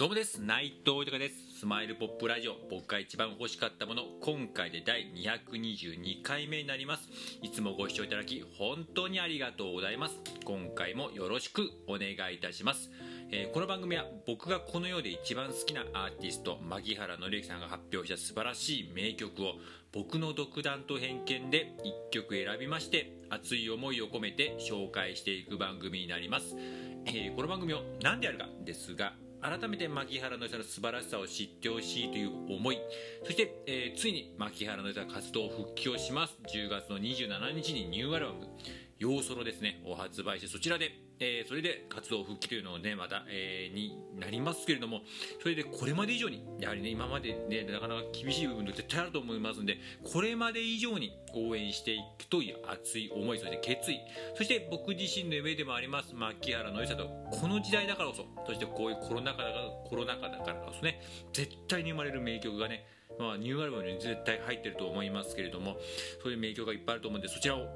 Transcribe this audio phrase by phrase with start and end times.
[0.00, 0.40] どうもです。
[0.40, 1.58] 内藤豊です。
[1.60, 2.56] スマイルポップラジオ。
[2.70, 4.04] 僕が一番欲しかったもの。
[4.22, 7.10] 今回で第222回目になります。
[7.42, 10.14] いつもご視聴いただき本当にありがとうございます。
[10.46, 12.90] 今回もよろしくお願いいたします。
[13.30, 19.56] えーこの番組は僕がこの世で一番好きなアーティスト牧原紀之さんが発表した素晴らしい名曲を
[19.92, 21.74] 僕の独断と偏見で
[22.08, 26.56] 1曲選びまして熱い思いを込めて紹介していく番組になります、
[27.04, 29.12] えーこの番組を何でやるかですが
[29.42, 32.78] 改めて牧原の良さの素晴らしさを知ってほしいという思い。
[33.24, 36.36] そして、えーついに牧原の良さ活動復帰をします。
[36.54, 38.48] 10月の27日にニューアルバム
[38.98, 39.80] 「ヨーソロ」ですね。
[39.84, 45.00] を発売してそちらで、えーそれで活動復帰というのをねまた、えーになりますけれども
[45.40, 49.78] それでこれまで以上にやはりね今までねなかなか厳しい部分って絶対あると思いますんで
[50.12, 54.00] これまで以上に応援していくという熱い思いそして決意
[54.34, 61.00] そして僕自身の夢でもあります牧原の良さとこの時代だからこそそしてこういうコロナ禍だからコロナ禍だからこそね
[61.32, 62.84] 絶対に生まれる名曲がね
[63.18, 65.76] まあ、ニューアルバムに絶対入ってると思いますけれども
[66.22, 67.66] そういう名曲がいっぱいあると思うんでそちらを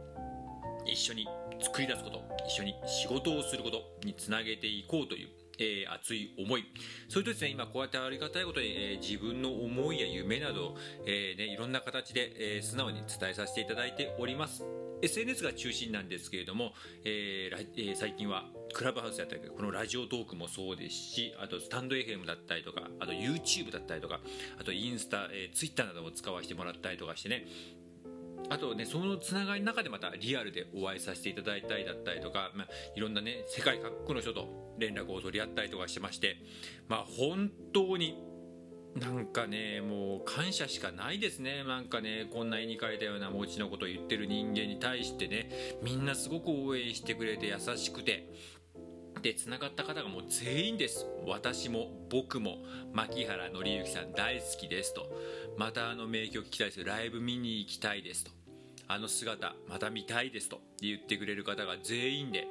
[0.87, 1.27] 一緒に
[1.65, 6.65] 作り出すこと一緒に仕事をすることにつなげていこうという、えー熱い思い。
[7.09, 10.77] それとですね今こうやってありがたいことに、えー自分の思いや夢など、
[11.07, 14.65] えーね、いろんな形で、え素直に伝えさせていただいております。
[15.03, 16.73] SNS が中心なんですけれども、
[17.05, 24.21] えー最近はクラブハウスやったりこのラジオトークもそうですしあとスタンド FM だったりとかあと YouTube だったりとか
[24.59, 27.47] あとインスタ、えー、Twitter なども使わせてもらったりとかしてね
[28.51, 36.37] あとね、そのつながりの中でまたリアルでお会いさせていただいたりだったりとか、まあ、いろんなね、世界各国の人と連絡を取り合ったりとかしてまして、
[36.89, 38.17] まあ本当に
[38.97, 41.65] なんかね、もう感謝しかないですね。
[41.65, 45.51] なんかね、こんな絵に描いたような持ちのことを言ってる人間に対してね、
[45.83, 48.31] みんなすごく応援してくれて優しくて、
[49.21, 51.07] でつながった方がもう全員です。
[51.27, 52.59] 私も僕も
[52.93, 55.11] 牧原紀之さん大好きですと。
[55.57, 58.44] またあの名曲聴きたいですライブ見に行きたいですと。
[58.89, 62.47] あの姿また見たいですと言ってくれる方が全員で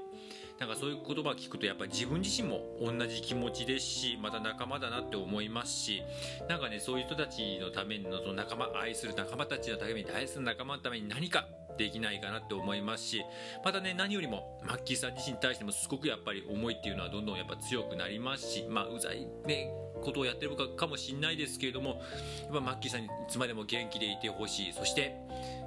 [0.59, 6.03] なんかそういう言葉を聞くとやっぱり自分自身も同じ気持ちですしまた仲間だなって思いますし
[6.47, 11.47] なんかねそういう人たちのためのその仲間愛する仲間たちのために大する仲間のために何か
[11.77, 13.23] できないかなって思いますし
[13.63, 22.01] またね何よりもマッキーさん自身に対してもすごくやっぱり思いっていうのはどんどんやっぱ強くなりますしまあうざいねことをやってるかかもしれないですけれども
[22.43, 24.73] やっぱマッキーさんにいつまでも元気でいてほしい。
[24.73, 25.15] そして、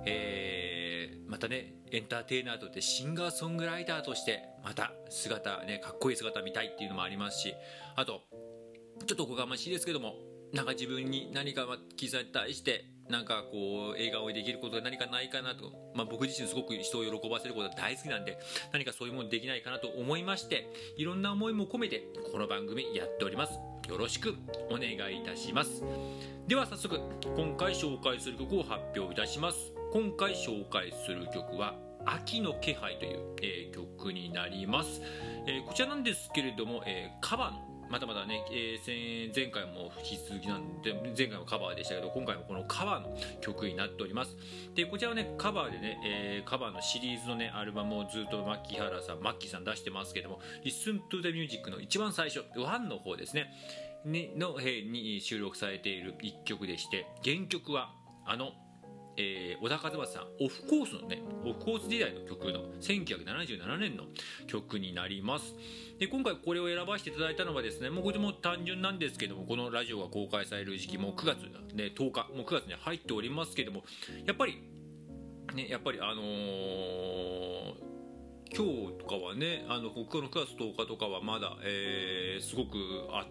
[0.05, 0.77] えー
[1.29, 7.55] またねエンターテイナーとしてシンガーソングライターとしてまた姿ねかっこいい姿見たいっていうのもありますし
[7.97, 8.23] あと
[9.07, 10.15] ちょっとおこがましいですけども
[10.53, 18.39] なんか自分に何かマッキーさんに対してなんかこう笑顔にできることが何かないかなと、まあ、僕自身すごく人を喜ばせることが大好きなんで
[18.73, 22.03] 何かそういうものできないかなと思いましていろんな思いも込めて
[22.33, 23.59] この番組やっております。
[23.89, 24.35] よろしく
[24.69, 25.85] お願いいたします。
[26.49, 27.01] では早速
[27.37, 29.73] 今回紹介する曲を発表いたします。
[29.93, 35.01] 今回紹介する曲は秋の気配という、えー曲になります、
[35.47, 44.37] えーこちらなんですけれども、えーカバのまたまたね、えー前回も引き続きなんで前回もカバーでしたけど今回もこのカバーの曲になっております。
[44.75, 53.53] でこちらはねカバーでね、えーカバーのシリーズのねアルバムをずっと牧原さんマッキーさん出してますけども「Listen to the Music」の一番最初1の方ですね。
[54.05, 57.93] にの、えーに収録されている一曲でして原曲は
[58.25, 58.53] あの
[59.17, 64.05] えー小田和正さんオフコースのねオフコース時代の曲の1977年の
[64.47, 65.55] 曲になります。
[65.99, 71.39] で今回これを選ばせていただいたのはですねもうこれも単純なんですけどもこのラジオが公開される時期も9月
[71.75, 73.83] で10日もう9月に入っておりますけども
[74.27, 74.59] やっぱり
[75.55, 77.56] ねやっぱりあのー
[78.55, 82.77] 今日とかはねあのこの9月10日とかはまだ、えーすごく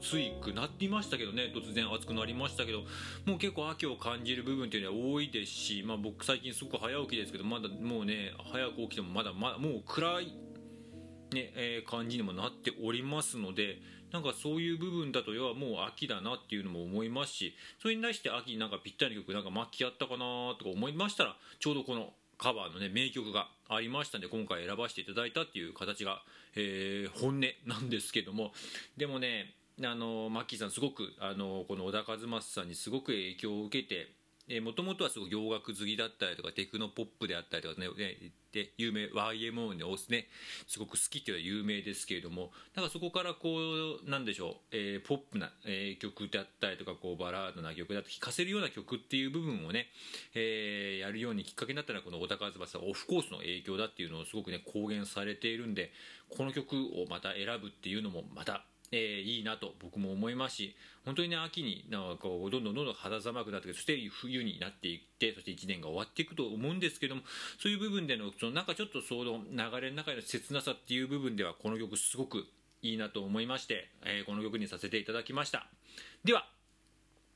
[0.02, 1.54] 暑いくなっていましたけどね。
[1.56, 2.80] 突然暑くなりましたけど
[3.26, 13.78] もう結構秋を感じる部分っていうのは多いですし、まあ、僕最近すごく早起きですけどまだもうね早く起きてもまだまだもう暗い、ねえー感じにもなっておりますので
[14.12, 26.22] なんかそういう部分だと要はもう秋だなっていうのも思いますしそれに対して秋になんかぴったりの曲なんか末期やったかなとか思いましたらちょうどこのカバーのね名曲がありましたんで今回選ばせていただいたっていう形が、
[26.56, 28.52] えー本音なんですけども。
[28.98, 29.54] でもね
[29.84, 34.08] あのマッキーさんすごくあのこの小田和正さんにすごく影響を受けて
[34.62, 40.28] もともとはすごく洋楽好きだったりとかテクノポップであったりとかねねで有名 YMO のね
[40.68, 43.58] すごく好きっていうのは有名ですけれどもなんかそこからこ
[44.06, 49.88] うなんでしょう、えーポップな、えー曲であったりとかこうバラードな曲だと聴かせるような曲っていう部分をね、
[50.36, 55.92] えーやるようにきっかけになったのはこの小田和正さんオフコースの影響だっていうのをすごくね公言されているんで
[56.30, 58.66] この曲をまた選ぶっていうのもまた、
[58.98, 67.22] えー、いいなと僕も思いますし本当にね秋になんかこうどんどんどんどん肌寒くなってそして冬になっていってそして1年が終わっていくと思うんですけども
[67.60, 72.46] そういう部分でのそのなんかちょっとその流れの中での切なさっていう部分ではこの曲すごく
[72.82, 75.68] いいなと思いまして、えー、この曲にさせていただきました。
[76.24, 76.48] では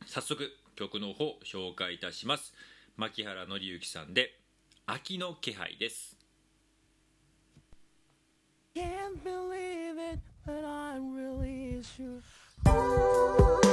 [0.05, 2.53] 早速曲の方紹介いたします。
[2.95, 4.39] 牧原紀之さんで
[4.88, 6.17] 「秋の気配」です。
[8.75, 13.69] Can't believe it, but I'm really sure.